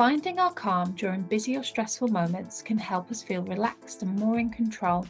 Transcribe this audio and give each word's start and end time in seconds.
Finding 0.00 0.38
our 0.38 0.50
calm 0.54 0.92
during 0.92 1.20
busy 1.20 1.58
or 1.58 1.62
stressful 1.62 2.08
moments 2.08 2.62
can 2.62 2.78
help 2.78 3.10
us 3.10 3.22
feel 3.22 3.42
relaxed 3.42 4.00
and 4.00 4.18
more 4.18 4.38
in 4.38 4.48
control. 4.48 5.06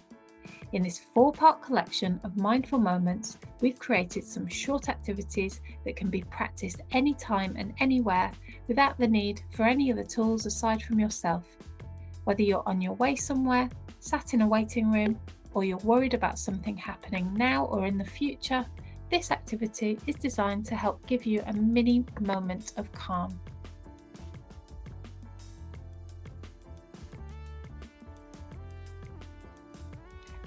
In 0.72 0.82
this 0.82 0.98
four 1.14 1.32
part 1.32 1.62
collection 1.62 2.18
of 2.24 2.36
mindful 2.36 2.80
moments, 2.80 3.38
we've 3.60 3.78
created 3.78 4.24
some 4.24 4.48
short 4.48 4.88
activities 4.88 5.60
that 5.84 5.94
can 5.94 6.10
be 6.10 6.22
practiced 6.22 6.80
anytime 6.90 7.54
and 7.56 7.72
anywhere 7.78 8.32
without 8.66 8.98
the 8.98 9.06
need 9.06 9.42
for 9.52 9.62
any 9.62 9.92
other 9.92 10.02
tools 10.02 10.44
aside 10.44 10.82
from 10.82 10.98
yourself. 10.98 11.44
Whether 12.24 12.42
you're 12.42 12.68
on 12.68 12.80
your 12.80 12.94
way 12.94 13.14
somewhere, 13.14 13.70
sat 14.00 14.34
in 14.34 14.42
a 14.42 14.48
waiting 14.48 14.90
room, 14.90 15.20
or 15.54 15.62
you're 15.62 15.78
worried 15.78 16.14
about 16.14 16.36
something 16.36 16.76
happening 16.76 17.32
now 17.34 17.66
or 17.66 17.86
in 17.86 17.96
the 17.96 18.04
future, 18.04 18.66
this 19.08 19.30
activity 19.30 20.00
is 20.08 20.16
designed 20.16 20.66
to 20.66 20.74
help 20.74 21.06
give 21.06 21.24
you 21.24 21.44
a 21.46 21.52
mini 21.52 22.04
moment 22.20 22.72
of 22.76 22.90
calm. 22.90 23.38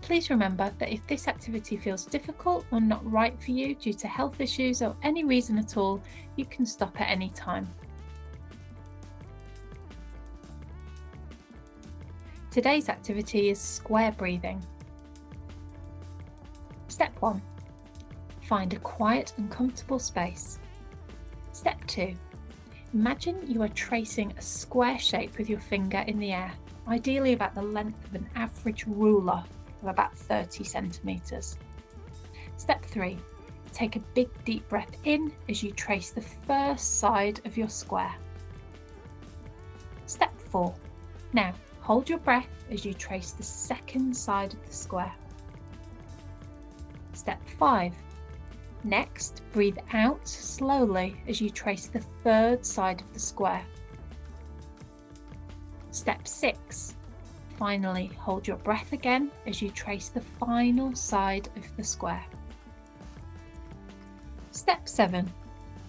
Please 0.04 0.30
remember 0.30 0.70
that 0.80 0.92
if 0.92 1.08
this 1.08 1.30
activity 1.30 1.78
feels 1.78 2.06
difficult 2.06 2.66
or 2.72 2.82
not 2.82 3.10
right 3.10 3.42
for 3.42 3.52
you 3.52 3.74
due 3.74 3.94
to 3.94 4.06
health 4.06 4.42
issues 4.42 4.82
or 4.82 4.98
any 5.02 5.24
reason 5.24 5.58
at 5.58 5.78
all, 5.78 6.02
you 6.36 6.44
can 6.46 6.66
stop 6.66 7.00
at 7.00 7.10
any 7.10 7.30
time. 7.30 7.70
Today's 12.52 12.90
activity 12.90 13.50
is 13.50 13.60
square 13.62 14.12
breathing. 14.12 14.62
Step 16.90 17.14
1 17.22 17.42
Find 18.42 18.74
a 18.74 18.80
quiet 18.80 19.32
and 19.38 19.50
comfortable 19.50 20.00
space. 20.00 20.60
Step 21.54 21.80
2 21.88 22.14
Imagine 22.94 23.40
you 23.48 23.62
are 23.62 23.70
tracing 23.70 24.34
a 24.38 24.42
square 24.42 25.00
shape 25.00 25.38
with 25.38 25.50
your 25.50 25.60
finger 25.60 26.04
in 26.08 26.20
the 26.20 26.34
air, 26.34 26.52
ideally 26.90 27.32
about 27.32 27.56
the 27.56 27.62
length 27.62 28.06
of 28.06 28.16
an 28.16 28.30
average 28.36 28.86
ruler 28.86 29.42
of 29.84 29.90
about 29.90 30.18
30 30.18 30.64
centimetres. 30.64 31.58
Step 32.58 32.84
3 32.86 33.18
Take 33.72 33.96
a 33.96 34.00
big 34.14 34.30
deep 34.46 34.68
breath 34.70 34.96
in 35.04 35.32
as 35.50 35.64
you 35.64 35.72
trace 35.72 36.12
the 36.12 36.22
first 36.22 37.00
side 37.00 37.42
of 37.46 37.58
your 37.58 37.70
square. 37.70 38.14
Step 40.06 40.40
4 40.52 40.74
Now 41.34 41.54
hold 41.82 42.10
your 42.10 42.20
breath 42.20 42.48
as 42.72 42.86
you 42.86 42.94
trace 42.94 43.32
the 43.32 43.44
second 43.44 44.16
side 44.16 44.54
of 44.54 44.66
the 44.66 44.74
square. 44.74 45.14
Step 47.14 47.42
5 47.60 47.94
Next, 48.86 49.42
breathe 49.54 49.78
out 49.94 50.28
slowly 50.28 51.16
as 51.28 51.40
you 51.40 51.50
trace 51.50 51.88
the 51.88 52.04
third 52.24 52.66
side 52.66 53.02
of 53.02 53.14
the 53.14 53.20
square. 53.20 53.64
Step 55.92 56.28
6 56.28 56.96
Finally, 57.58 58.08
hold 58.18 58.48
your 58.48 58.58
breath 58.58 58.94
again 58.94 59.32
as 59.46 59.62
you 59.62 59.70
trace 59.70 60.10
the 60.10 60.22
final 60.22 60.96
side 60.96 61.50
of 61.56 61.78
the 61.78 61.84
square. 61.84 62.26
Step 64.52 64.88
7. 64.88 65.32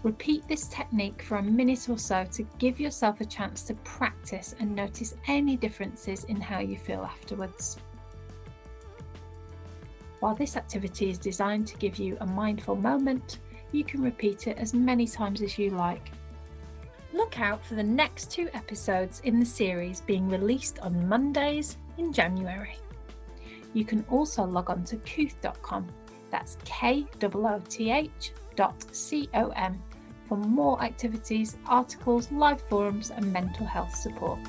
Repeat 0.03 0.47
this 0.47 0.69
technique 0.69 1.23
for 1.23 1.39
a 1.39 1.43
minute 1.43 1.89
or 1.89 1.97
so 1.97 2.27
to 2.33 2.47
give 2.59 2.79
yourself 2.79 3.21
a 3.21 3.25
chance 3.25 3.63
to 3.63 3.75
practice 3.85 4.55
and 4.61 4.75
notice 4.75 5.15
any 5.27 5.57
differences 5.57 6.25
in 6.25 6.41
how 6.41 6.59
you 6.59 6.77
feel 6.77 7.03
afterwards. 7.03 7.79
While 10.21 10.35
this 10.35 10.57
activity 10.57 11.11
is 11.11 11.19
designed 11.19 11.67
to 11.69 11.77
give 11.79 11.97
you 11.99 12.17
a 12.21 12.27
mindful 12.27 12.77
moment, 12.77 13.39
you 13.73 13.85
can 13.85 14.03
repeat 14.03 14.47
it 14.47 14.59
as 14.59 14.75
many 14.75 15.07
times 15.07 15.43
as 15.43 15.59
you 15.59 15.71
like 15.71 16.11
Look 17.15 17.39
out 17.39 17.65
for 17.65 17.77
the 17.77 17.83
next 17.83 18.33
two 18.33 18.49
episodes 18.55 19.21
in 19.23 19.39
the 19.39 19.47
series 19.47 20.01
being 20.01 20.29
released 20.29 20.81
on 20.81 21.09
Mondays 21.09 21.79
in 21.97 22.13
January. 22.13 22.75
You 23.73 23.85
can 23.85 24.05
also 24.11 24.43
log 24.43 24.69
on 24.69 24.83
to 24.87 24.97
kooth.com, 24.97 25.87
that's 26.33 26.59
K 26.65 27.07
O 27.23 27.47
O 27.47 27.63
T 27.69 27.93
H 27.93 28.33
dot 28.57 28.85
C 28.91 29.29
O 29.35 29.51
M, 29.51 29.81
for 30.27 30.37
more 30.37 30.83
activities, 30.83 31.57
articles, 31.67 32.33
live 32.33 32.61
forums, 32.63 33.13
and 33.13 33.33
mental 33.33 33.65
health 33.65 33.95
support. 33.95 34.41